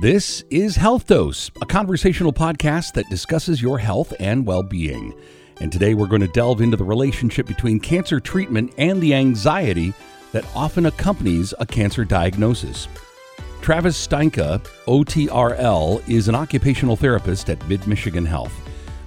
This 0.00 0.42
is 0.50 0.74
Health 0.74 1.06
Dose, 1.06 1.52
a 1.62 1.66
conversational 1.66 2.32
podcast 2.32 2.94
that 2.94 3.08
discusses 3.08 3.62
your 3.62 3.78
health 3.78 4.12
and 4.18 4.44
well 4.44 4.64
being. 4.64 5.14
And 5.60 5.70
today 5.70 5.94
we're 5.94 6.08
going 6.08 6.20
to 6.20 6.26
delve 6.26 6.60
into 6.60 6.76
the 6.76 6.82
relationship 6.82 7.46
between 7.46 7.78
cancer 7.78 8.18
treatment 8.18 8.74
and 8.76 9.00
the 9.00 9.14
anxiety 9.14 9.94
that 10.32 10.44
often 10.52 10.86
accompanies 10.86 11.54
a 11.60 11.66
cancer 11.66 12.04
diagnosis. 12.04 12.88
Travis 13.62 14.04
Steinke, 14.04 14.66
OTRL, 14.88 16.08
is 16.08 16.26
an 16.26 16.34
occupational 16.34 16.96
therapist 16.96 17.48
at 17.48 17.64
Mid 17.68 17.86
Michigan 17.86 18.26
Health. 18.26 18.52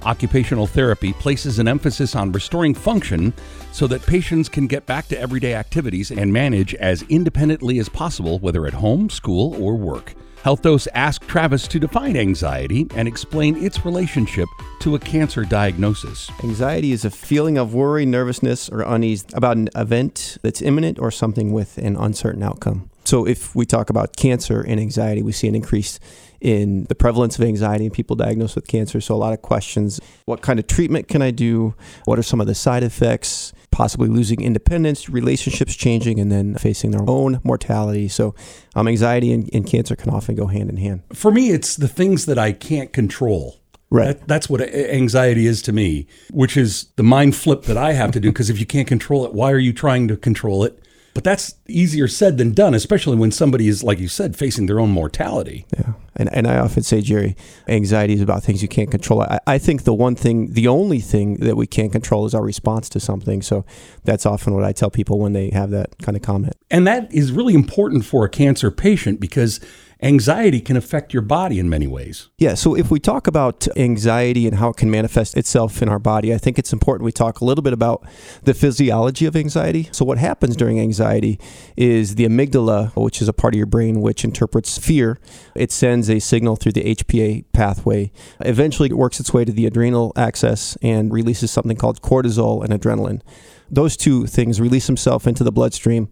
Occupational 0.04 0.67
therapy 0.67 1.11
places 1.11 1.59
an 1.59 1.67
emphasis 1.67 2.15
on 2.15 2.31
restoring 2.31 2.73
function 2.73 3.33
so 3.73 3.88
that 3.88 4.01
patients 4.04 4.47
can 4.47 4.67
get 4.67 4.85
back 4.85 5.07
to 5.09 5.19
everyday 5.19 5.54
activities 5.54 6.11
and 6.11 6.31
manage 6.31 6.73
as 6.75 7.01
independently 7.09 7.77
as 7.77 7.89
possible, 7.89 8.39
whether 8.39 8.65
at 8.65 8.73
home, 8.73 9.09
school, 9.09 9.61
or 9.61 9.76
work. 9.76 10.13
Health 10.44 10.62
Dose 10.62 10.88
asked 10.94 11.27
Travis 11.27 11.68
to 11.68 11.80
define 11.80 12.16
anxiety 12.16 12.88
and 12.96 13.08
explain 13.08 13.64
its 13.64 13.84
relationship 13.84 14.48
to 14.80 14.96
a 14.96 15.00
cancer 15.00 15.44
diagnosis. 15.44 16.32
Anxiety 16.44 16.91
is 16.91 17.04
a 17.04 17.10
feeling 17.10 17.58
of 17.58 17.73
worry, 17.73 18.05
nervousness, 18.05 18.70
or 18.70 18.82
unease 18.82 19.26
about 19.34 19.58
an 19.58 19.70
event 19.76 20.38
that's 20.44 20.62
imminent 20.62 21.00
or 21.00 21.12
something 21.12 21.52
with 21.52 21.77
an 21.80 21.96
uncertain 21.98 22.44
outcome. 22.44 22.90
So, 23.04 23.26
if 23.26 23.55
we 23.55 23.66
talk 23.66 23.90
about 23.90 24.18
cancer 24.18 24.62
and 24.62 24.80
anxiety, 24.82 25.22
we 25.22 25.32
see 25.32 25.48
an 25.48 25.55
increase 25.55 25.98
in 26.41 26.84
the 26.85 26.96
prevalence 26.96 27.40
of 27.40 27.46
anxiety 27.46 27.85
in 27.85 27.91
people 27.91 28.16
diagnosed 28.16 28.55
with 28.55 28.68
cancer. 28.68 28.99
So, 28.99 29.16
a 29.16 29.18
lot 29.18 29.34
of 29.34 29.41
questions 29.41 29.99
what 30.26 30.41
kind 30.41 30.60
of 30.60 30.68
treatment 30.68 31.08
can 31.08 31.22
I 31.22 31.32
do? 31.32 31.74
What 32.05 32.20
are 32.20 32.24
some 32.24 32.41
of 32.41 32.48
the 32.48 32.55
side 32.55 32.84
effects? 32.84 33.54
Possibly 33.77 34.08
losing 34.09 34.41
independence, 34.41 35.08
relationships 35.08 35.76
changing, 35.76 36.20
and 36.20 36.31
then 36.31 36.55
facing 36.55 36.90
their 36.90 37.08
own 37.08 37.40
mortality. 37.44 38.08
So, 38.08 38.34
um, 38.73 38.88
anxiety 38.88 39.31
and, 39.31 39.48
and 39.54 39.68
cancer 39.68 39.95
can 39.95 40.09
often 40.09 40.34
go 40.34 40.48
hand 40.48 40.72
in 40.72 40.77
hand. 40.77 41.04
For 41.13 41.30
me, 41.31 41.52
it's 41.52 41.76
the 41.76 41.88
things 41.88 42.26
that 42.26 42.40
I 42.40 42.54
can't 42.54 42.91
control. 42.91 43.57
Right. 43.91 44.07
That, 44.07 44.27
that's 44.27 44.49
what 44.49 44.62
anxiety 44.62 45.46
is 45.46 45.62
to 45.62 45.71
me, 45.71 46.07
which 46.32 46.57
is 46.57 46.88
the 46.96 47.04
mind 47.04 47.35
flip 47.35 47.66
that 47.66 47.77
I 47.77 47.93
have 47.93 48.12
to 48.13 48.20
do. 48.20 48.32
Because 48.32 48.49
if 48.49 48.60
you 48.60 48.66
can't 48.66 48.88
control 48.88 49.26
it, 49.26 49.35
why 49.35 49.51
are 49.51 49.60
you 49.60 49.74
trying 49.74 50.07
to 50.07 50.18
control 50.18 50.63
it? 50.63 50.82
But 51.18 51.23
that's 51.23 51.55
easier 51.68 52.07
said 52.07 52.37
than 52.37 52.54
done, 52.54 52.76
especially 52.76 53.18
when 53.18 53.32
somebody 53.32 53.68
is, 53.68 53.84
like 53.84 53.98
you 53.98 54.07
said, 54.07 54.35
facing 54.35 54.68
their 54.68 54.79
own 54.79 54.91
mortality. 54.91 55.65
Yeah. 55.76 55.93
And, 56.15 56.32
and 56.32 56.46
I 56.46 56.60
often 56.60 56.84
say, 56.84 57.01
Jerry, 57.01 57.35
anxiety 57.68 58.13
is 58.13 58.21
about 58.21 58.43
things 58.43 58.62
you 58.62 58.68
can't 58.68 58.91
control. 58.91 59.23
I, 59.23 59.40
I 59.48 59.57
think 59.57 59.84
the 59.84 59.95
one 59.95 60.13
thing, 60.15 60.54
the 60.54 60.68
only 60.68 60.99
thing 60.99 61.38
that 61.38 61.57
we 61.57 61.65
can't 61.65 61.91
control 61.91 62.27
is 62.27 62.35
our 62.35 62.43
response 62.43 62.88
to 62.90 62.99
something. 62.99 63.41
So 63.41 63.65
that's 64.03 64.28
often 64.28 64.53
what 64.53 64.63
I 64.63 64.73
tell 64.73 64.91
people 64.91 65.18
when 65.18 65.34
they 65.34 65.50
have 65.50 65.72
that 65.72 65.97
kind 66.03 66.16
of 66.16 66.22
comment. 66.22 66.56
And 66.69 66.85
that 66.85 67.12
is 67.12 67.31
really 67.31 67.56
important 67.56 68.06
for 68.06 68.23
a 68.23 68.29
cancer 68.29 68.69
patient 68.69 69.19
because 69.19 69.59
anxiety 70.01 70.59
can 70.59 70.78
affect 70.78 71.13
your 71.13 71.22
body 71.22 71.59
in 71.59 71.69
many 71.69 71.88
ways. 71.88 72.29
Yeah, 72.38 72.53
so 72.53 72.75
if 72.75 72.91
we 72.91 73.00
talk 73.00 73.28
about 73.28 73.67
anxiety 73.78 74.47
and 74.47 74.57
how 74.57 74.69
it 74.69 74.78
can 74.78 74.91
manifest 74.91 75.35
itself 75.35 75.81
in 75.81 75.89
our 75.89 76.00
body, 76.00 76.34
I 76.34 76.38
think 76.38 76.59
it's 76.59 76.72
important 76.72 77.06
we 77.06 77.12
talk 77.12 77.41
a 77.41 77.45
little 77.45 77.63
bit 77.63 77.73
about 77.73 78.06
the 78.44 78.53
physiology 78.53 79.25
of 79.25 79.35
anxiety. 79.35 79.89
So, 79.91 80.06
what 80.06 80.17
happens 80.17 80.56
during 80.56 80.79
anxiety 80.79 81.39
is 81.75 82.16
the 82.16 82.25
amygdala, 82.25 82.95
which 82.95 83.22
is 83.22 83.28
a 83.28 83.34
part 83.34 83.53
of 83.53 83.57
your 83.57 83.66
brain 83.66 84.01
which 84.01 84.23
interprets 84.23 84.78
fear, 84.78 85.17
it 85.56 85.72
sends 85.72 86.09
a 86.09 86.19
signal 86.19 86.56
through 86.56 86.73
the 86.73 86.95
HPA 86.95 87.45
pathway. 87.53 88.11
Eventually, 88.41 88.89
it 88.89 88.97
works 88.97 89.19
its 89.19 89.34
way 89.34 89.45
to 89.45 89.51
the 89.51 89.66
adrenal 89.66 90.13
axis 90.16 90.78
and 90.81 91.11
releases 91.11 91.51
something 91.51 91.78
called 91.78 92.01
cortisol 92.01 92.63
and 92.63 92.73
adrenaline. 92.73 93.22
Those 93.69 93.97
two 93.97 94.28
things 94.28 94.61
release 94.61 94.88
themselves 94.88 95.28
into 95.28 95.44
the 95.44 95.51
bloodstream 95.51 96.09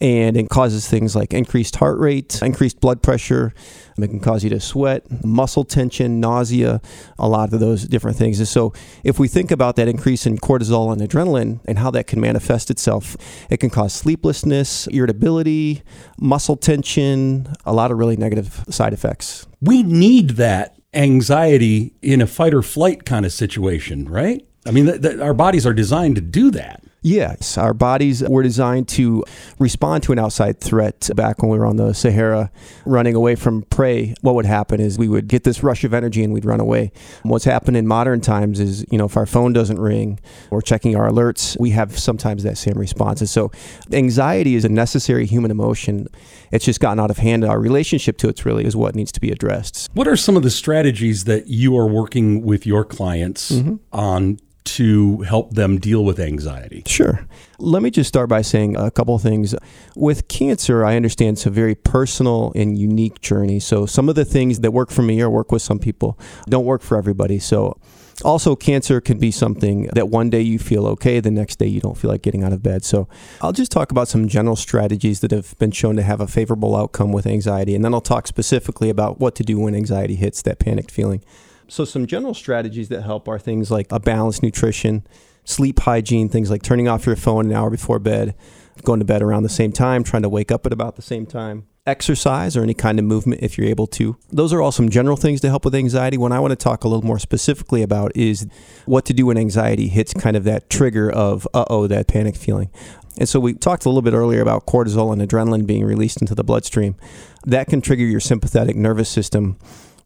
and 0.00 0.36
it 0.36 0.48
causes 0.48 0.88
things 0.88 1.14
like 1.14 1.34
increased 1.34 1.76
heart 1.76 1.98
rate, 1.98 2.40
increased 2.42 2.80
blood 2.80 3.02
pressure. 3.02 3.52
Um, 3.96 4.04
it 4.04 4.08
can 4.08 4.20
cause 4.20 4.42
you 4.42 4.50
to 4.50 4.60
sweat, 4.60 5.24
muscle 5.24 5.64
tension, 5.64 6.20
nausea, 6.20 6.80
a 7.18 7.28
lot 7.28 7.52
of 7.52 7.60
those 7.60 7.84
different 7.84 8.16
things. 8.16 8.38
And 8.38 8.48
so, 8.48 8.72
if 9.04 9.18
we 9.18 9.28
think 9.28 9.50
about 9.50 9.76
that 9.76 9.88
increase 9.88 10.26
in 10.26 10.38
cortisol 10.38 10.92
and 10.92 11.02
adrenaline 11.02 11.60
and 11.66 11.78
how 11.78 11.90
that 11.90 12.06
can 12.06 12.20
manifest 12.20 12.70
itself, 12.70 13.16
it 13.50 13.58
can 13.58 13.68
cause 13.68 13.92
sleeplessness, 13.92 14.86
irritability, 14.88 15.82
muscle 16.18 16.56
tension, 16.56 17.54
a 17.66 17.72
lot 17.72 17.90
of 17.90 17.98
really 17.98 18.16
negative 18.16 18.64
side 18.70 18.92
effects. 18.92 19.46
We 19.60 19.82
need 19.82 20.30
that 20.30 20.76
anxiety 20.94 21.94
in 22.02 22.20
a 22.20 22.26
fight 22.26 22.54
or 22.54 22.62
flight 22.62 23.04
kind 23.04 23.26
of 23.26 23.32
situation, 23.32 24.08
right? 24.08 24.44
I 24.66 24.70
mean, 24.72 24.86
th- 24.86 25.02
th- 25.02 25.18
our 25.20 25.34
bodies 25.34 25.66
are 25.66 25.72
designed 25.72 26.16
to 26.16 26.20
do 26.20 26.50
that. 26.52 26.82
Yes, 27.02 27.56
our 27.56 27.72
bodies 27.72 28.22
were 28.22 28.42
designed 28.42 28.88
to 28.88 29.24
respond 29.58 30.02
to 30.04 30.12
an 30.12 30.18
outside 30.18 30.60
threat. 30.60 31.08
Back 31.14 31.42
when 31.42 31.50
we 31.50 31.58
were 31.58 31.64
on 31.64 31.76
the 31.76 31.94
Sahara 31.94 32.50
running 32.84 33.14
away 33.14 33.36
from 33.36 33.62
prey, 33.62 34.14
what 34.20 34.34
would 34.34 34.44
happen 34.44 34.80
is 34.80 34.98
we 34.98 35.08
would 35.08 35.26
get 35.26 35.44
this 35.44 35.62
rush 35.62 35.82
of 35.84 35.94
energy 35.94 36.22
and 36.22 36.32
we'd 36.32 36.44
run 36.44 36.60
away. 36.60 36.92
What's 37.22 37.46
happened 37.46 37.78
in 37.78 37.86
modern 37.86 38.20
times 38.20 38.60
is, 38.60 38.84
you 38.90 38.98
know, 38.98 39.06
if 39.06 39.16
our 39.16 39.26
phone 39.26 39.54
doesn't 39.54 39.78
ring 39.78 40.20
or 40.50 40.60
checking 40.60 40.94
our 40.94 41.08
alerts, 41.08 41.58
we 41.58 41.70
have 41.70 41.98
sometimes 41.98 42.42
that 42.42 42.58
same 42.58 42.76
response. 42.76 43.20
And 43.20 43.30
so 43.30 43.50
anxiety 43.92 44.54
is 44.54 44.66
a 44.66 44.68
necessary 44.68 45.24
human 45.24 45.50
emotion. 45.50 46.06
It's 46.50 46.66
just 46.66 46.80
gotten 46.80 47.00
out 47.00 47.10
of 47.10 47.18
hand. 47.18 47.44
Our 47.44 47.60
relationship 47.60 48.18
to 48.18 48.28
it 48.28 48.44
really 48.44 48.66
is 48.66 48.76
what 48.76 48.94
needs 48.94 49.12
to 49.12 49.20
be 49.20 49.30
addressed. 49.30 49.88
What 49.94 50.06
are 50.06 50.16
some 50.16 50.36
of 50.36 50.42
the 50.42 50.50
strategies 50.50 51.24
that 51.24 51.46
you 51.46 51.78
are 51.78 51.86
working 51.86 52.42
with 52.42 52.66
your 52.66 52.84
clients 52.84 53.52
mm-hmm. 53.52 53.76
on 53.92 54.38
to 54.76 55.18
help 55.22 55.54
them 55.54 55.78
deal 55.78 56.04
with 56.04 56.18
anxiety? 56.20 56.82
Sure. 56.86 57.26
Let 57.58 57.82
me 57.82 57.90
just 57.90 58.08
start 58.08 58.28
by 58.28 58.42
saying 58.42 58.76
a 58.76 58.90
couple 58.90 59.14
of 59.14 59.22
things. 59.22 59.54
With 59.96 60.28
cancer, 60.28 60.84
I 60.84 60.96
understand 60.96 61.36
it's 61.36 61.46
a 61.46 61.50
very 61.50 61.74
personal 61.74 62.52
and 62.54 62.78
unique 62.78 63.20
journey. 63.20 63.60
So 63.60 63.86
some 63.86 64.08
of 64.08 64.14
the 64.14 64.24
things 64.24 64.60
that 64.60 64.72
work 64.72 64.90
for 64.90 65.02
me 65.02 65.20
or 65.20 65.30
work 65.30 65.52
with 65.52 65.62
some 65.62 65.78
people 65.78 66.18
don't 66.48 66.64
work 66.64 66.82
for 66.82 66.96
everybody. 66.96 67.38
So 67.38 67.78
also, 68.22 68.54
cancer 68.54 69.00
can 69.00 69.18
be 69.18 69.30
something 69.30 69.88
that 69.94 70.10
one 70.10 70.28
day 70.28 70.42
you 70.42 70.58
feel 70.58 70.86
okay, 70.88 71.20
the 71.20 71.30
next 71.30 71.56
day 71.56 71.66
you 71.66 71.80
don't 71.80 71.96
feel 71.96 72.10
like 72.10 72.20
getting 72.20 72.44
out 72.44 72.52
of 72.52 72.62
bed. 72.62 72.84
So, 72.84 73.08
I'll 73.40 73.52
just 73.52 73.72
talk 73.72 73.90
about 73.90 74.08
some 74.08 74.28
general 74.28 74.56
strategies 74.56 75.20
that 75.20 75.30
have 75.30 75.56
been 75.58 75.70
shown 75.70 75.96
to 75.96 76.02
have 76.02 76.20
a 76.20 76.26
favorable 76.26 76.76
outcome 76.76 77.12
with 77.12 77.26
anxiety, 77.26 77.74
and 77.74 77.82
then 77.82 77.94
I'll 77.94 78.02
talk 78.02 78.26
specifically 78.26 78.90
about 78.90 79.20
what 79.20 79.34
to 79.36 79.42
do 79.42 79.58
when 79.58 79.74
anxiety 79.74 80.16
hits 80.16 80.42
that 80.42 80.58
panicked 80.58 80.90
feeling. 80.90 81.22
So, 81.70 81.84
some 81.84 82.06
general 82.06 82.34
strategies 82.34 82.88
that 82.88 83.02
help 83.02 83.28
are 83.28 83.38
things 83.38 83.70
like 83.70 83.86
a 83.90 84.00
balanced 84.00 84.42
nutrition, 84.42 85.06
sleep 85.44 85.78
hygiene, 85.78 86.28
things 86.28 86.50
like 86.50 86.62
turning 86.62 86.88
off 86.88 87.06
your 87.06 87.14
phone 87.14 87.46
an 87.46 87.52
hour 87.52 87.70
before 87.70 88.00
bed, 88.00 88.34
going 88.82 88.98
to 88.98 89.04
bed 89.04 89.22
around 89.22 89.44
the 89.44 89.48
same 89.48 89.70
time, 89.70 90.02
trying 90.02 90.22
to 90.22 90.28
wake 90.28 90.50
up 90.50 90.66
at 90.66 90.72
about 90.72 90.96
the 90.96 91.02
same 91.02 91.26
time, 91.26 91.68
exercise 91.86 92.56
or 92.56 92.64
any 92.64 92.74
kind 92.74 92.98
of 92.98 93.04
movement 93.04 93.40
if 93.40 93.56
you're 93.56 93.68
able 93.68 93.86
to. 93.86 94.16
Those 94.30 94.52
are 94.52 94.60
all 94.60 94.72
some 94.72 94.88
general 94.88 95.16
things 95.16 95.40
to 95.42 95.48
help 95.48 95.64
with 95.64 95.76
anxiety. 95.76 96.18
What 96.18 96.32
I 96.32 96.40
want 96.40 96.50
to 96.50 96.56
talk 96.56 96.82
a 96.82 96.88
little 96.88 97.06
more 97.06 97.20
specifically 97.20 97.82
about 97.82 98.10
is 98.16 98.48
what 98.86 99.04
to 99.04 99.14
do 99.14 99.26
when 99.26 99.38
anxiety 99.38 99.86
hits 99.86 100.12
kind 100.12 100.36
of 100.36 100.42
that 100.44 100.70
trigger 100.70 101.08
of, 101.08 101.46
uh 101.54 101.66
oh, 101.70 101.86
that 101.86 102.08
panic 102.08 102.34
feeling. 102.34 102.70
And 103.16 103.28
so 103.28 103.38
we 103.38 103.54
talked 103.54 103.84
a 103.84 103.88
little 103.88 104.02
bit 104.02 104.14
earlier 104.14 104.40
about 104.40 104.66
cortisol 104.66 105.12
and 105.12 105.22
adrenaline 105.22 105.66
being 105.66 105.84
released 105.84 106.20
into 106.20 106.34
the 106.34 106.42
bloodstream. 106.42 106.96
That 107.44 107.68
can 107.68 107.80
trigger 107.80 108.04
your 108.04 108.20
sympathetic 108.20 108.74
nervous 108.74 109.08
system 109.08 109.56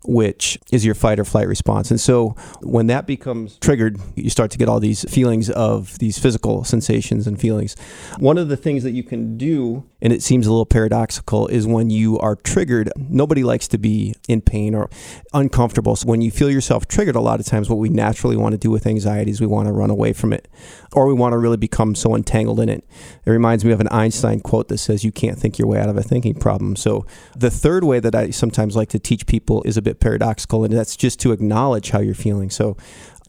which 0.07 0.59
is 0.73 0.85
your 0.85 0.95
fight 0.95 1.19
or 1.19 1.25
flight 1.25 1.49
response. 1.49 1.91
And 1.91 2.01
so 2.01 2.37
when 2.61 2.87
that 2.89 3.07
becomes 3.07 3.59
triggered, 3.59 3.99
you 4.15 4.31
start 4.31 4.51
to 4.53 4.59
get 4.59 4.69
all 4.69 4.81
these 4.81 5.05
feelings 5.05 5.51
of 5.51 5.99
these 5.99 6.19
physical 6.19 6.65
sensations 6.65 7.27
and 7.27 7.41
feelings. 7.41 7.77
One 8.19 8.39
of 8.39 8.49
the 8.49 8.57
things 8.57 8.83
that 8.83 8.93
you 8.93 9.03
can 9.03 9.37
do, 9.37 9.85
and 10.05 10.13
it 10.13 10.23
seems 10.23 10.47
a 10.47 10.51
little 10.51 10.67
paradoxical, 10.67 11.49
is 11.49 11.67
when 11.67 11.89
you 11.89 12.19
are 12.19 12.37
triggered, 12.37 12.93
nobody 12.97 13.43
likes 13.43 13.67
to 13.69 13.79
be 13.79 14.15
in 14.29 14.43
pain 14.43 14.75
or 14.75 14.91
uncomfortable. 15.33 15.97
So 15.97 16.07
when 16.07 16.21
you 16.21 16.31
feel 16.31 16.51
yourself 16.51 16.87
triggered, 16.87 17.17
a 17.17 17.21
lot 17.21 17.41
of 17.41 17.47
times 17.47 17.71
what 17.71 17.79
we 17.79 17.89
naturally 17.89 18.37
want 18.37 18.53
to 18.53 18.59
do 18.59 18.71
with 18.71 18.87
anxiety 18.87 19.31
is 19.31 19.41
we 19.41 19.47
want 19.47 19.67
to 19.67 19.73
run 19.73 19.89
away 19.89 20.13
from 20.13 20.35
it 20.35 20.47
or 20.93 21.07
we 21.07 21.15
want 21.15 21.33
to 21.33 21.39
really 21.39 21.57
become 21.57 21.95
so 21.95 22.15
entangled 22.15 22.61
in 22.61 22.69
it. 22.69 22.85
It 23.25 23.31
reminds 23.31 23.65
me 23.65 23.73
of 23.73 23.81
an 23.81 23.89
Einstein 23.89 24.41
quote 24.41 24.69
that 24.69 24.79
says, 24.79 25.05
You 25.05 25.11
can't 25.11 25.39
think 25.39 25.59
your 25.59 25.69
way 25.69 25.81
out 25.81 25.89
of 25.89 25.97
a 25.97 26.03
thinking 26.03 26.35
problem. 26.35 26.77
So 26.77 27.07
the 27.35 27.50
third 27.50 27.83
way 27.83 27.99
that 28.00 28.15
I 28.15 28.29
sometimes 28.29 28.77
like 28.77 28.91
to 28.91 28.99
teach 28.99 29.27
people 29.27 29.62
is 29.62 29.79
a 29.79 29.83
bit 29.83 30.00
paradoxical, 30.00 30.65
and 30.65 30.73
that's 30.75 30.97
just 30.97 31.19
to 31.21 31.33
acknowledge 31.33 31.91
how 31.91 32.00
you're 32.00 32.15
feeling. 32.15 32.50
So 32.50 32.77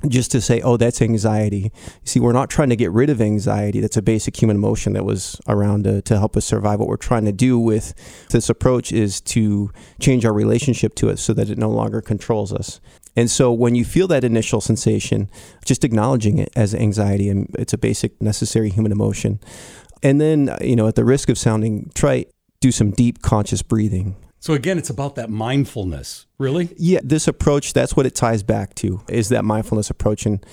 just 0.09 0.31
to 0.31 0.41
say, 0.41 0.61
oh, 0.61 0.77
that's 0.77 1.01
anxiety. 1.01 1.71
See, 2.03 2.19
we're 2.19 2.33
not 2.33 2.49
trying 2.49 2.69
to 2.69 2.75
get 2.75 2.91
rid 2.91 3.09
of 3.09 3.21
anxiety. 3.21 3.79
That's 3.79 3.97
a 3.97 4.01
basic 4.01 4.41
human 4.41 4.57
emotion 4.57 4.93
that 4.93 5.05
was 5.05 5.39
around 5.47 5.83
to, 5.85 6.01
to, 6.03 6.17
help 6.17 6.35
us 6.37 6.45
survive. 6.45 6.79
What 6.79 6.87
we're 6.87 6.97
trying 6.97 7.25
to 7.25 7.31
do 7.31 7.59
with 7.59 7.93
this 8.29 8.49
approach 8.49 8.91
is 8.91 9.21
to 9.21 9.71
change 9.99 10.25
our 10.25 10.33
relationship 10.33 10.95
to 10.95 11.09
it 11.09 11.19
so 11.19 11.33
that 11.33 11.49
it 11.49 11.57
no 11.57 11.69
longer 11.69 12.01
controls 12.01 12.53
us. 12.53 12.79
And 13.15 13.31
so 13.31 13.51
when 13.51 13.75
you 13.75 13.85
feel 13.85 14.07
that 14.09 14.23
initial 14.23 14.59
sensation, 14.59 15.29
just 15.63 15.83
acknowledging 15.83 16.37
it 16.37 16.51
as 16.55 16.75
anxiety, 16.75 17.29
and 17.29 17.53
it's 17.57 17.73
a 17.73 17.77
basic, 17.77 18.21
necessary 18.21 18.69
human 18.69 18.91
emotion. 18.91 19.39
And 20.03 20.19
then, 20.19 20.55
you 20.61 20.75
know, 20.75 20.87
at 20.87 20.95
the 20.95 21.05
risk 21.05 21.29
of 21.29 21.37
sounding 21.37 21.91
trite, 21.95 22.29
do 22.59 22.71
some 22.71 22.91
deep 22.91 23.21
conscious 23.21 23.61
breathing. 23.61 24.15
So 24.39 24.53
again, 24.53 24.77
it's 24.77 24.89
about 24.89 25.15
that 25.15 25.29
mindfulness, 25.29 26.27
really? 26.37 26.69
Yeah, 26.77 26.99
this 27.03 27.27
approach, 27.27 27.73
that's 27.73 27.95
what 27.95 28.05
it 28.05 28.13
ties 28.13 28.43
back 28.43 28.75
to, 28.75 29.01
is 29.09 29.29
that 29.29 29.43
mindfulness 29.43 29.89
approach. 29.89 30.25
And 30.25 30.45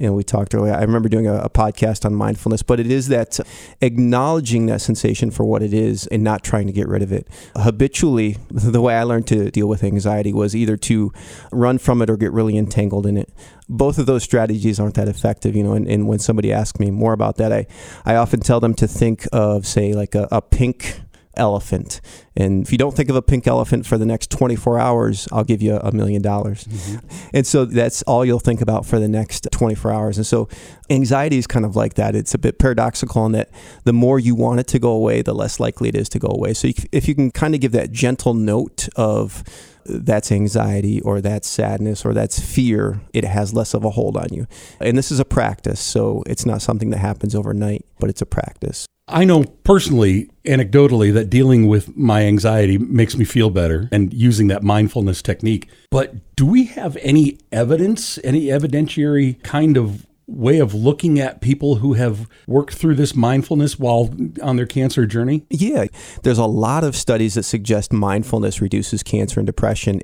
you 0.00 0.06
know, 0.06 0.14
we 0.14 0.24
talked 0.24 0.54
earlier. 0.54 0.72
I 0.72 0.80
remember 0.80 1.08
doing 1.08 1.26
a, 1.26 1.34
a, 1.34 1.50
podcast 1.50 2.06
on 2.06 2.14
mindfulness, 2.14 2.62
but 2.62 2.80
it 2.80 2.90
is 2.90 3.08
that 3.08 3.38
acknowledging 3.82 4.66
that 4.66 4.80
sensation 4.80 5.30
for 5.30 5.44
what 5.44 5.62
it 5.62 5.74
is 5.74 6.06
and 6.06 6.24
not 6.24 6.42
trying 6.42 6.66
to 6.66 6.72
get 6.72 6.88
rid 6.88 7.02
of 7.02 7.12
it. 7.12 7.28
Habitually, 7.56 8.38
the 8.50 8.80
way 8.80 8.94
I 8.96 9.02
learned 9.02 9.26
to 9.28 9.50
deal 9.50 9.68
with 9.68 9.84
anxiety 9.84 10.32
was 10.32 10.56
either 10.56 10.78
to 10.78 11.12
run 11.52 11.76
from 11.76 12.00
it 12.00 12.08
or 12.08 12.16
get 12.16 12.32
really 12.32 12.56
entangled 12.56 13.06
in 13.06 13.18
it. 13.18 13.30
Both 13.68 13.98
of 13.98 14.06
those 14.06 14.22
strategies 14.22 14.80
aren't 14.80 14.94
that 14.94 15.08
effective, 15.08 15.54
you 15.54 15.62
know. 15.62 15.74
And, 15.74 15.86
and 15.86 16.08
when 16.08 16.18
somebody 16.18 16.52
asks 16.52 16.80
me 16.80 16.90
more 16.90 17.12
about 17.12 17.36
that, 17.36 17.52
I, 17.52 17.66
I 18.06 18.14
often 18.14 18.40
tell 18.40 18.60
them 18.60 18.72
to 18.74 18.88
think 18.88 19.26
of, 19.30 19.66
say, 19.66 19.92
like 19.92 20.14
a, 20.14 20.26
a 20.32 20.40
pink 20.40 21.02
elephant. 21.36 22.00
And 22.36 22.62
if 22.62 22.72
you 22.72 22.78
don't 22.78 22.94
think 22.96 23.08
of 23.08 23.16
a 23.16 23.22
pink 23.22 23.46
elephant 23.46 23.86
for 23.86 23.98
the 23.98 24.06
next 24.06 24.30
24 24.30 24.78
hours, 24.78 25.28
I'll 25.32 25.44
give 25.44 25.62
you 25.62 25.76
a 25.76 25.92
million 25.92 26.22
dollars. 26.22 26.64
Mm-hmm. 26.64 27.28
And 27.34 27.46
so 27.46 27.64
that's 27.64 28.02
all 28.02 28.24
you'll 28.24 28.38
think 28.38 28.60
about 28.60 28.86
for 28.86 28.98
the 28.98 29.08
next 29.08 29.48
24 29.50 29.92
hours. 29.92 30.16
And 30.16 30.26
so 30.26 30.48
anxiety 30.90 31.38
is 31.38 31.46
kind 31.46 31.64
of 31.64 31.76
like 31.76 31.94
that. 31.94 32.14
It's 32.14 32.34
a 32.34 32.38
bit 32.38 32.58
paradoxical 32.58 33.26
in 33.26 33.32
that 33.32 33.50
the 33.84 33.92
more 33.92 34.18
you 34.18 34.34
want 34.34 34.60
it 34.60 34.66
to 34.68 34.78
go 34.78 34.92
away, 34.92 35.22
the 35.22 35.34
less 35.34 35.60
likely 35.60 35.88
it 35.88 35.94
is 35.94 36.08
to 36.10 36.18
go 36.18 36.28
away. 36.28 36.54
So 36.54 36.68
if 36.90 37.08
you 37.08 37.14
can 37.14 37.30
kind 37.30 37.54
of 37.54 37.60
give 37.60 37.72
that 37.72 37.92
gentle 37.92 38.34
note 38.34 38.88
of, 38.96 39.44
that's 39.84 40.30
anxiety 40.30 41.00
or 41.00 41.20
that's 41.20 41.48
sadness 41.48 42.04
or 42.04 42.14
that's 42.14 42.38
fear, 42.38 43.00
it 43.12 43.24
has 43.24 43.52
less 43.52 43.74
of 43.74 43.84
a 43.84 43.90
hold 43.90 44.16
on 44.16 44.28
you. 44.30 44.46
And 44.80 44.96
this 44.96 45.10
is 45.10 45.18
a 45.20 45.24
practice, 45.24 45.80
so 45.80 46.22
it's 46.26 46.46
not 46.46 46.62
something 46.62 46.90
that 46.90 46.98
happens 46.98 47.34
overnight, 47.34 47.84
but 47.98 48.08
it's 48.08 48.22
a 48.22 48.26
practice. 48.26 48.86
I 49.12 49.24
know 49.24 49.44
personally, 49.62 50.30
anecdotally, 50.44 51.12
that 51.12 51.28
dealing 51.28 51.66
with 51.66 51.96
my 51.96 52.22
anxiety 52.22 52.78
makes 52.78 53.16
me 53.16 53.24
feel 53.24 53.50
better 53.50 53.88
and 53.92 54.12
using 54.12 54.48
that 54.48 54.62
mindfulness 54.62 55.20
technique. 55.20 55.68
But 55.90 56.34
do 56.34 56.46
we 56.46 56.64
have 56.64 56.96
any 57.02 57.38
evidence, 57.52 58.18
any 58.24 58.46
evidentiary 58.46 59.40
kind 59.42 59.76
of 59.76 60.06
way 60.26 60.58
of 60.58 60.72
looking 60.72 61.20
at 61.20 61.42
people 61.42 61.76
who 61.76 61.92
have 61.92 62.28
worked 62.46 62.74
through 62.74 62.94
this 62.94 63.14
mindfulness 63.14 63.78
while 63.78 64.14
on 64.42 64.56
their 64.56 64.66
cancer 64.66 65.04
journey? 65.04 65.44
Yeah, 65.50 65.86
there's 66.22 66.38
a 66.38 66.46
lot 66.46 66.82
of 66.82 66.96
studies 66.96 67.34
that 67.34 67.42
suggest 67.42 67.92
mindfulness 67.92 68.62
reduces 68.62 69.02
cancer 69.02 69.40
and 69.40 69.46
depression 69.46 70.00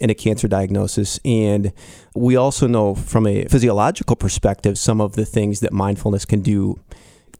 in 0.00 0.10
a 0.10 0.14
cancer 0.14 0.46
diagnosis. 0.46 1.18
And 1.24 1.72
we 2.14 2.36
also 2.36 2.66
know 2.66 2.94
from 2.94 3.26
a 3.26 3.46
physiological 3.46 4.16
perspective 4.16 4.78
some 4.78 5.00
of 5.00 5.14
the 5.14 5.24
things 5.24 5.60
that 5.60 5.72
mindfulness 5.72 6.24
can 6.24 6.40
do 6.40 6.78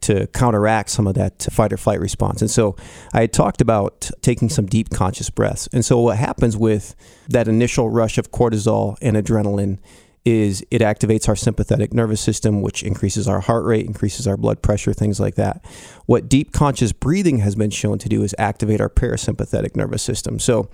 to 0.05 0.27
counteract 0.27 0.89
some 0.89 1.07
of 1.07 1.15
that 1.15 1.47
fight 1.51 1.73
or 1.73 1.77
flight 1.77 1.99
response. 1.99 2.41
And 2.41 2.49
so 2.49 2.75
I 3.13 3.21
had 3.21 3.33
talked 3.33 3.61
about 3.61 4.09
taking 4.21 4.49
some 4.49 4.65
deep 4.65 4.89
conscious 4.89 5.29
breaths. 5.29 5.67
And 5.73 5.83
so 5.83 5.99
what 5.99 6.17
happens 6.17 6.55
with 6.55 6.95
that 7.29 7.47
initial 7.47 7.89
rush 7.89 8.17
of 8.17 8.31
cortisol 8.31 8.97
and 9.01 9.17
adrenaline 9.17 9.79
is 10.25 10.65
it 10.71 10.81
activates 10.81 11.29
our 11.29 11.35
sympathetic 11.35 11.93
nervous 11.93 12.19
system, 12.19 12.61
which 12.61 12.81
increases 12.81 13.27
our 13.27 13.39
heart 13.39 13.63
rate, 13.63 13.85
increases 13.85 14.27
our 14.27 14.35
blood 14.35 14.61
pressure, 14.61 14.91
things 14.91 15.19
like 15.19 15.35
that. 15.35 15.63
What 16.07 16.27
deep 16.27 16.51
conscious 16.51 16.91
breathing 16.91 17.37
has 17.39 17.55
been 17.55 17.69
shown 17.69 17.99
to 17.99 18.09
do 18.09 18.23
is 18.23 18.33
activate 18.39 18.81
our 18.81 18.89
parasympathetic 18.89 19.75
nervous 19.75 20.01
system. 20.01 20.39
So 20.39 20.69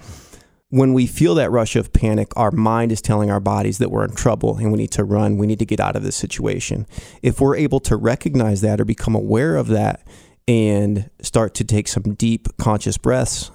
when 0.71 0.93
we 0.93 1.05
feel 1.05 1.35
that 1.35 1.51
rush 1.51 1.75
of 1.75 1.91
panic, 1.91 2.31
our 2.37 2.49
mind 2.49 2.93
is 2.93 3.01
telling 3.01 3.29
our 3.29 3.41
bodies 3.41 3.77
that 3.77 3.91
we're 3.91 4.05
in 4.05 4.15
trouble 4.15 4.57
and 4.57 4.71
we 4.71 4.77
need 4.77 4.91
to 4.91 5.03
run, 5.03 5.37
we 5.37 5.45
need 5.45 5.59
to 5.59 5.65
get 5.65 5.81
out 5.81 5.97
of 5.97 6.03
this 6.03 6.15
situation. 6.15 6.87
If 7.21 7.41
we're 7.41 7.57
able 7.57 7.81
to 7.81 7.97
recognize 7.97 8.61
that 8.61 8.79
or 8.79 8.85
become 8.85 9.13
aware 9.13 9.57
of 9.57 9.67
that 9.67 10.01
and 10.47 11.09
start 11.21 11.53
to 11.55 11.65
take 11.65 11.89
some 11.89 12.15
deep 12.15 12.47
conscious 12.57 12.97
breaths, 12.97 13.51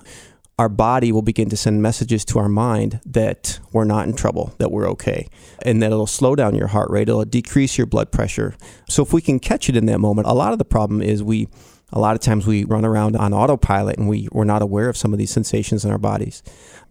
our 0.58 0.68
body 0.68 1.10
will 1.10 1.22
begin 1.22 1.48
to 1.48 1.56
send 1.56 1.82
messages 1.82 2.22
to 2.26 2.38
our 2.38 2.48
mind 2.50 3.00
that 3.06 3.60
we're 3.72 3.84
not 3.84 4.06
in 4.06 4.14
trouble, 4.14 4.54
that 4.58 4.70
we're 4.70 4.88
okay, 4.90 5.26
and 5.62 5.82
that 5.82 5.92
it'll 5.92 6.06
slow 6.06 6.34
down 6.34 6.54
your 6.54 6.68
heart 6.68 6.90
rate, 6.90 7.08
it'll 7.08 7.24
decrease 7.24 7.78
your 7.78 7.86
blood 7.86 8.12
pressure. 8.12 8.54
So 8.90 9.02
if 9.02 9.14
we 9.14 9.22
can 9.22 9.38
catch 9.38 9.70
it 9.70 9.76
in 9.76 9.86
that 9.86 10.00
moment, 10.00 10.28
a 10.28 10.34
lot 10.34 10.52
of 10.52 10.58
the 10.58 10.64
problem 10.66 11.00
is 11.00 11.22
we 11.22 11.48
a 11.92 12.00
lot 12.00 12.16
of 12.16 12.20
times 12.20 12.46
we 12.46 12.64
run 12.64 12.84
around 12.84 13.16
on 13.16 13.32
autopilot 13.32 13.96
and 13.96 14.08
we, 14.08 14.28
we're 14.32 14.44
not 14.44 14.60
aware 14.60 14.88
of 14.88 14.96
some 14.96 15.12
of 15.12 15.18
these 15.18 15.30
sensations 15.30 15.84
in 15.84 15.90
our 15.90 15.98
bodies. 15.98 16.42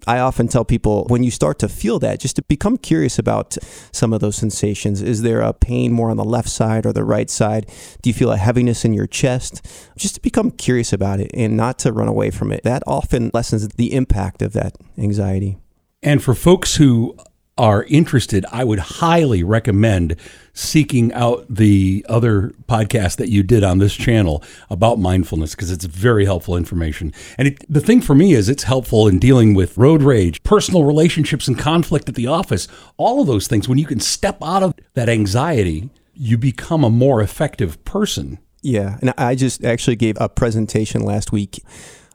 I 0.07 0.19
often 0.19 0.47
tell 0.47 0.63
people 0.63 1.05
when 1.09 1.23
you 1.23 1.31
start 1.31 1.59
to 1.59 1.69
feel 1.69 1.99
that, 1.99 2.19
just 2.19 2.37
to 2.37 2.41
become 2.43 2.77
curious 2.77 3.19
about 3.19 3.57
some 3.91 4.13
of 4.13 4.21
those 4.21 4.37
sensations. 4.37 5.01
Is 5.01 5.21
there 5.21 5.41
a 5.41 5.53
pain 5.53 5.91
more 5.91 6.09
on 6.09 6.17
the 6.17 6.23
left 6.23 6.49
side 6.49 6.85
or 6.85 6.93
the 6.93 7.03
right 7.03 7.29
side? 7.29 7.69
Do 8.01 8.09
you 8.09 8.13
feel 8.13 8.31
a 8.31 8.37
heaviness 8.37 8.85
in 8.85 8.93
your 8.93 9.07
chest? 9.07 9.65
Just 9.97 10.15
to 10.15 10.21
become 10.21 10.51
curious 10.51 10.93
about 10.93 11.19
it 11.19 11.31
and 11.33 11.57
not 11.57 11.77
to 11.79 11.91
run 11.91 12.07
away 12.07 12.31
from 12.31 12.51
it. 12.51 12.63
That 12.63 12.83
often 12.87 13.31
lessens 13.33 13.67
the 13.67 13.93
impact 13.93 14.41
of 14.41 14.53
that 14.53 14.77
anxiety. 14.97 15.57
And 16.01 16.23
for 16.23 16.35
folks 16.35 16.75
who 16.75 17.17
are 17.57 17.83
interested, 17.83 18.45
I 18.51 18.63
would 18.63 18.79
highly 18.79 19.43
recommend 19.43 20.17
seeking 20.53 21.13
out 21.13 21.45
the 21.49 22.05
other 22.09 22.53
podcast 22.67 23.17
that 23.17 23.29
you 23.29 23.43
did 23.43 23.63
on 23.63 23.77
this 23.77 23.93
channel 23.93 24.43
about 24.69 24.99
mindfulness 24.99 25.55
because 25.55 25.71
it's 25.71 25.85
very 25.85 26.25
helpful 26.25 26.57
information. 26.57 27.13
And 27.37 27.49
it, 27.49 27.65
the 27.71 27.81
thing 27.81 28.01
for 28.01 28.15
me 28.15 28.33
is 28.33 28.49
it's 28.49 28.63
helpful 28.63 29.07
in 29.07 29.19
dealing 29.19 29.53
with 29.53 29.77
road 29.77 30.01
rage, 30.01 30.43
personal 30.43 30.83
relationships, 30.83 31.47
and 31.47 31.57
conflict 31.57 32.09
at 32.09 32.15
the 32.15 32.27
office. 32.27 32.67
All 32.97 33.21
of 33.21 33.27
those 33.27 33.47
things, 33.47 33.69
when 33.69 33.77
you 33.77 33.85
can 33.85 33.99
step 33.99 34.37
out 34.41 34.63
of 34.63 34.73
that 34.93 35.09
anxiety, 35.09 35.89
you 36.13 36.37
become 36.37 36.83
a 36.83 36.89
more 36.89 37.21
effective 37.21 37.83
person. 37.85 38.39
Yeah. 38.61 38.97
And 39.01 39.13
I 39.17 39.35
just 39.35 39.63
actually 39.63 39.95
gave 39.95 40.17
a 40.19 40.27
presentation 40.27 41.03
last 41.03 41.31
week 41.31 41.61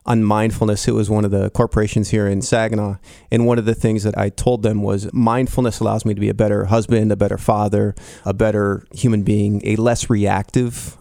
on 0.06 0.25
mindfulness. 0.25 0.88
It 0.88 0.93
was 0.93 1.11
one 1.11 1.25
of 1.25 1.31
the 1.31 1.50
corporations 1.50 2.11
here 2.11 2.26
in 2.26 2.43
Saginaw. 2.43 2.97
And 3.31 3.47
one 3.47 3.58
of 3.58 3.64
the 3.64 3.75
things 3.75 4.02
that 4.02 4.17
I 4.17 4.31
told 4.31 4.62
them 4.62 4.82
was 4.82 5.12
mindfulness 5.12 5.81
allows 5.81 6.05
me 6.05 6.14
to 6.14 6.20
be 6.20 6.29
a 6.29 6.35
better 6.35 6.67
husband, 6.67 7.12
a 7.12 7.17
better 7.17 7.38
father, 7.38 7.94
a 8.25 8.35
better 8.35 8.85
human 8.94 9.23
being, 9.23 9.61
a 9.64 9.76
less 9.76 10.08
reactive 10.08 10.97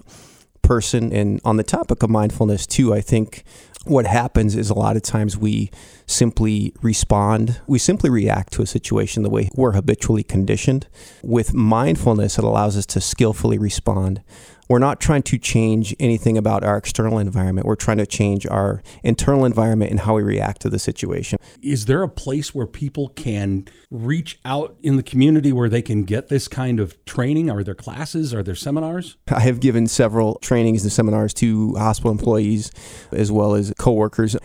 person. 0.62 1.12
And 1.14 1.42
on 1.44 1.58
the 1.58 1.64
topic 1.64 2.04
of 2.04 2.10
mindfulness, 2.10 2.68
too, 2.68 2.94
I 2.94 3.02
think 3.02 3.44
what 3.86 4.06
happens 4.06 4.56
is 4.56 4.70
a 4.70 4.74
lot 4.74 4.96
of 4.96 5.02
times 5.02 5.38
we 5.38 5.72
simply 6.06 6.74
respond, 6.82 7.62
we 7.66 7.80
simply 7.80 8.10
react 8.10 8.54
to 8.54 8.62
a 8.62 8.68
situation 8.68 9.24
the 9.24 9.30
way 9.30 9.50
we're 9.56 9.72
habitually 9.72 10.24
conditioned. 10.24 10.88
With 11.24 11.54
mindfulness, 11.54 12.38
it 12.38 12.44
allows 12.44 12.78
us 12.78 12.86
to 12.88 13.02
skillfully 13.02 13.58
respond 13.58 14.22
we're 14.70 14.80
not 14.80 15.02
trying 15.02 15.24
to 15.24 15.38
change 15.40 15.96
anything 16.00 16.38
about 16.38 16.64
our 16.64 16.78
external 16.78 17.18
environment. 17.18 17.66
We're 17.66 17.76
trying 17.76 17.98
to 17.98 18.06
change 18.06 18.46
our 18.46 18.84
internal 19.04 19.44
environment 19.44 19.90
and 19.90 20.02
how 20.02 20.16
we 20.16 20.22
react 20.22 20.62
to 20.62 20.70
the 20.70 20.78
situation. 20.78 21.40
Is 21.62 21.86
there 21.86 22.04
a 22.04 22.08
place 22.08 22.54
where 22.54 22.68
people 22.68 23.10
can 23.10 23.68
reach 23.90 24.40
out 24.46 24.78
in 24.84 24.96
the 24.96 25.04
community 25.04 25.52
where 25.52 25.70
they 25.70 25.82
can 25.82 26.04
get 26.04 26.30
this 26.30 26.48
kind 26.48 26.80
of 26.80 27.04
training? 27.06 27.50
Are 27.50 27.64
there 27.64 27.74
classes? 27.74 28.32
Are 28.32 28.44
there 28.44 28.56
seminars? 28.56 29.18
I 29.28 29.40
have 29.40 29.60
given 29.60 29.88
several 29.88 30.36
trainings 30.36 30.84
and 30.84 30.92
seminars 30.92 31.34
to 31.36 31.74
hospital 31.76 32.12
employees 32.12 32.72
as 33.12 33.32
well 33.32 33.56
as 33.56 33.74
coworkers. 33.80 34.38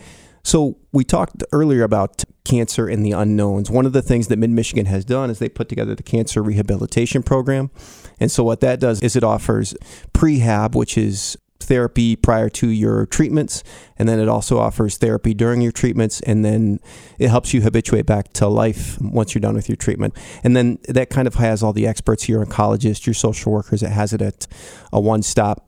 So 0.45 0.77
we 0.91 1.03
talked 1.03 1.43
earlier 1.51 1.81
about 1.81 2.23
cancer 2.43 2.87
and 2.87 3.03
the 3.03 3.13
unknowns. 3.13 3.71
One 3.71 3.87
of 3.87 3.93
the 3.93 4.03
things 4.03 4.27
that 4.27 4.37
Mid 4.37 4.51
Michigan 4.51 4.85
has 4.85 5.03
done 5.03 5.31
is 5.31 5.39
they 5.39 5.49
put 5.49 5.67
together 5.67 5.95
the 5.95 6.03
cancer 6.03 6.43
rehabilitation 6.43 7.23
program. 7.23 7.71
And 8.19 8.31
so 8.31 8.43
what 8.43 8.61
that 8.61 8.79
does 8.79 9.01
is 9.01 9.15
it 9.15 9.23
offers 9.23 9.73
prehab, 10.13 10.75
which 10.75 10.99
is 10.99 11.35
therapy 11.59 12.15
prior 12.15 12.47
to 12.49 12.67
your 12.67 13.07
treatments, 13.07 13.63
and 13.97 14.07
then 14.07 14.19
it 14.19 14.29
also 14.29 14.59
offers 14.59 14.97
therapy 14.97 15.33
during 15.33 15.61
your 15.61 15.71
treatments, 15.71 16.21
and 16.21 16.45
then 16.45 16.79
it 17.17 17.29
helps 17.29 17.51
you 17.51 17.61
habituate 17.61 18.05
back 18.05 18.31
to 18.33 18.47
life 18.47 19.01
once 19.01 19.33
you're 19.33 19.41
done 19.41 19.55
with 19.55 19.67
your 19.67 19.75
treatment. 19.75 20.15
And 20.43 20.55
then 20.55 20.77
that 20.87 21.09
kind 21.09 21.27
of 21.27 21.35
has 21.35 21.63
all 21.63 21.73
the 21.73 21.87
experts, 21.87 22.29
your 22.29 22.45
oncologists, 22.45 23.07
your 23.07 23.15
social 23.15 23.51
workers. 23.51 23.81
It 23.81 23.89
has 23.89 24.13
it 24.13 24.21
at 24.21 24.45
a 24.93 24.99
one 24.99 25.23
stop 25.23 25.67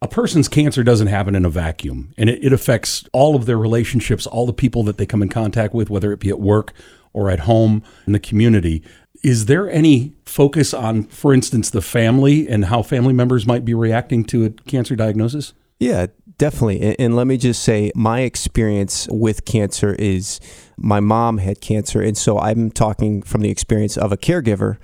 a 0.00 0.08
person's 0.08 0.48
cancer 0.48 0.84
doesn't 0.84 1.08
happen 1.08 1.34
in 1.34 1.44
a 1.44 1.50
vacuum 1.50 2.14
and 2.16 2.30
it, 2.30 2.44
it, 2.44 2.52
affects 2.52 3.04
all 3.12 3.34
of 3.34 3.46
their 3.46 3.58
relationships, 3.58 4.26
all 4.26 4.46
the 4.46 4.52
people 4.52 4.82
that 4.84 4.96
they 4.96 5.06
come 5.06 5.22
in 5.22 5.28
contact 5.28 5.74
with, 5.74 5.90
whether 5.90 6.12
it 6.12 6.20
be 6.20 6.28
at 6.28 6.40
work 6.40 6.72
or 7.12 7.30
at 7.30 7.40
home 7.40 7.82
in 8.06 8.12
the 8.12 8.20
community. 8.20 8.82
Is 9.24 9.46
there 9.46 9.68
any 9.68 10.14
focus 10.24 10.72
on, 10.72 11.04
for 11.04 11.34
instance, 11.34 11.70
the 11.70 11.82
family 11.82 12.48
and 12.48 12.66
how 12.66 12.82
family 12.82 13.12
members 13.12 13.46
might 13.46 13.64
be 13.64 13.74
reacting 13.74 14.24
to 14.26 14.44
a 14.44 14.50
cancer 14.50 14.94
diagnosis? 14.94 15.54
Yeah, 15.80 16.06
definitely. 16.36 16.80
And, 16.80 16.96
and 16.98 17.16
let 17.16 17.26
me 17.26 17.36
just 17.36 17.62
say, 17.62 17.90
my 17.96 18.20
experience 18.20 19.08
with 19.10 19.44
cancer 19.44 19.94
is 19.94 20.38
my 20.76 21.00
mom 21.00 21.38
had 21.38 21.60
cancer. 21.60 22.00
And 22.00 22.16
so 22.16 22.38
I'm 22.38 22.70
talking 22.70 23.22
from 23.22 23.40
the 23.40 23.50
experience 23.50 23.96
of 23.96 24.12
a 24.12 24.16
caregiver 24.16 24.78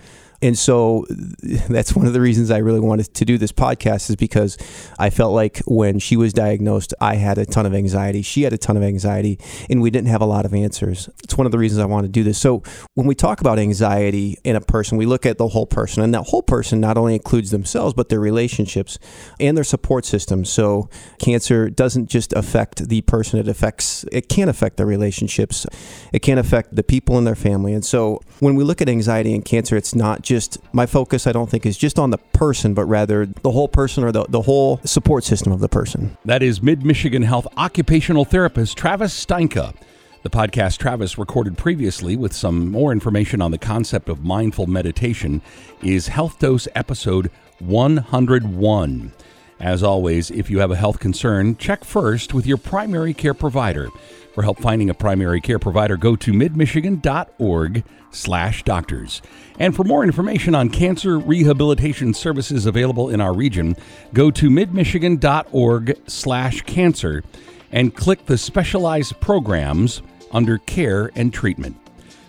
and 0.44 0.58
so 0.58 1.06
that's 1.70 1.96
one 1.96 2.06
of 2.06 2.12
the 2.12 2.20
reasons 2.20 2.50
I 2.50 2.58
really 2.58 2.78
wanted 2.78 3.14
to 3.14 3.24
do 3.24 3.38
this 3.38 3.50
podcast 3.50 4.10
is 4.10 4.16
because 4.16 4.58
I 4.98 5.08
felt 5.08 5.32
like 5.32 5.62
when 5.66 5.98
she 5.98 6.18
was 6.18 6.34
diagnosed, 6.34 6.92
I 7.00 7.14
had 7.14 7.38
a 7.38 7.46
ton 7.46 7.64
of 7.64 7.74
anxiety. 7.74 8.20
She 8.20 8.42
had 8.42 8.52
a 8.52 8.58
ton 8.58 8.76
of 8.76 8.82
anxiety, 8.82 9.38
and 9.70 9.80
we 9.80 9.88
didn't 9.88 10.08
have 10.08 10.20
a 10.20 10.26
lot 10.26 10.44
of 10.44 10.52
answers. 10.52 11.08
It's 11.22 11.38
one 11.38 11.46
of 11.46 11.52
the 11.52 11.56
reasons 11.56 11.80
I 11.80 11.86
want 11.86 12.04
to 12.04 12.12
do 12.12 12.22
this. 12.22 12.36
So 12.36 12.62
when 12.92 13.06
we 13.06 13.14
talk 13.14 13.40
about 13.40 13.58
anxiety 13.58 14.36
in 14.44 14.54
a 14.54 14.60
person, 14.60 14.98
we 14.98 15.06
look 15.06 15.24
at 15.24 15.38
the 15.38 15.48
whole 15.48 15.66
person, 15.66 16.02
and 16.02 16.12
that 16.12 16.24
whole 16.24 16.42
person 16.42 16.78
not 16.78 16.98
only 16.98 17.14
includes 17.14 17.50
themselves, 17.50 17.94
but 17.94 18.10
their 18.10 18.20
relationships 18.20 18.98
and 19.40 19.56
their 19.56 19.64
support 19.64 20.04
system. 20.04 20.44
So 20.44 20.90
cancer 21.18 21.70
doesn't 21.70 22.10
just 22.10 22.34
affect 22.34 22.90
the 22.90 23.00
person, 23.00 23.40
it 23.40 23.48
affects, 23.48 24.04
it 24.12 24.28
can 24.28 24.50
affect 24.50 24.76
their 24.76 24.86
relationships, 24.86 25.66
it 26.12 26.18
can 26.18 26.36
affect 26.36 26.76
the 26.76 26.82
people 26.82 27.16
in 27.16 27.24
their 27.24 27.34
family. 27.34 27.72
And 27.72 27.84
so 27.84 28.20
when 28.40 28.56
we 28.56 28.64
look 28.64 28.82
at 28.82 28.90
anxiety 28.90 29.34
and 29.34 29.42
cancer, 29.42 29.74
it's 29.74 29.94
not 29.94 30.20
just 30.20 30.33
just 30.34 30.58
my 30.72 30.84
focus. 30.84 31.28
I 31.28 31.32
don't 31.32 31.48
think 31.48 31.64
is 31.64 31.78
just 31.78 31.96
on 31.96 32.10
the 32.10 32.18
person, 32.18 32.74
but 32.74 32.86
rather 32.86 33.24
the 33.24 33.52
whole 33.52 33.68
person 33.68 34.02
or 34.02 34.10
the, 34.10 34.24
the 34.28 34.42
whole 34.42 34.80
support 34.84 35.22
system 35.22 35.52
of 35.52 35.60
the 35.60 35.68
person. 35.68 36.16
That 36.24 36.42
is 36.42 36.60
Mid 36.60 36.84
Michigan 36.84 37.22
Health 37.22 37.46
occupational 37.56 38.24
therapist 38.24 38.76
Travis 38.76 39.14
Steinke. 39.14 39.76
The 40.24 40.30
podcast 40.30 40.78
Travis 40.78 41.18
recorded 41.18 41.56
previously 41.56 42.16
with 42.16 42.32
some 42.32 42.68
more 42.68 42.90
information 42.90 43.40
on 43.40 43.52
the 43.52 43.58
concept 43.58 44.08
of 44.08 44.24
mindful 44.24 44.66
meditation 44.66 45.40
is 45.82 46.08
Health 46.08 46.40
Dose 46.40 46.66
episode 46.74 47.30
101. 47.60 49.12
As 49.60 49.82
always, 49.82 50.30
if 50.30 50.50
you 50.50 50.58
have 50.58 50.70
a 50.70 50.76
health 50.76 50.98
concern, 50.98 51.56
check 51.56 51.84
first 51.84 52.34
with 52.34 52.46
your 52.46 52.56
primary 52.56 53.14
care 53.14 53.34
provider. 53.34 53.88
For 54.34 54.42
help 54.42 54.58
finding 54.58 54.90
a 54.90 54.94
primary 54.94 55.40
care 55.40 55.60
provider, 55.60 55.96
go 55.96 56.16
to 56.16 56.32
midmichigan.org 56.32 57.84
slash 58.10 58.64
doctors. 58.64 59.22
And 59.58 59.74
for 59.76 59.84
more 59.84 60.02
information 60.02 60.54
on 60.54 60.70
cancer 60.70 61.18
rehabilitation 61.18 62.14
services 62.14 62.66
available 62.66 63.10
in 63.10 63.20
our 63.20 63.32
region, 63.32 63.76
go 64.12 64.30
to 64.32 64.50
midmichigan.org 64.50 65.98
slash 66.08 66.62
cancer 66.62 67.22
and 67.70 67.94
click 67.94 68.26
the 68.26 68.38
specialized 68.38 69.20
programs 69.20 70.02
under 70.32 70.58
care 70.58 71.12
and 71.14 71.32
treatment. 71.32 71.76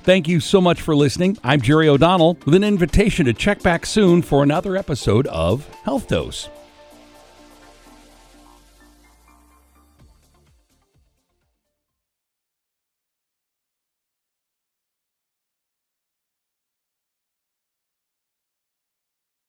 Thank 0.04 0.28
you 0.28 0.40
so 0.40 0.62
much 0.62 0.82
for 0.82 0.96
listening. 0.96 1.38
I'm 1.44 1.62
Jerry 1.62 1.90
O'Donnell 1.90 2.38
with 2.46 2.54
an 2.54 2.64
invitation 2.64 3.26
to 3.26 3.34
check 3.34 3.64
back 3.64 3.88
soon 3.88 4.22
for 4.22 4.44
another 4.44 4.78
episode 4.78 5.26
of 5.28 5.68
Health 5.84 6.08
Dose. 6.08 6.48